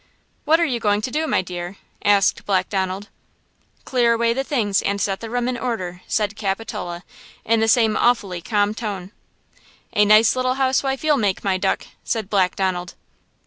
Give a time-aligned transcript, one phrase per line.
[0.45, 3.07] "What are you going to do, my dear?" asked Black Donald.
[3.85, 7.03] "Clear away the things and set the room in order," said Capitola,
[7.45, 9.11] in the same awfully calm tone.
[9.93, 12.95] "A nice little housewife you'll make, my duck!" said Black Donald.